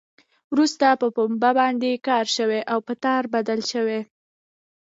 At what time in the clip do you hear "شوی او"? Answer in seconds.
2.35-2.79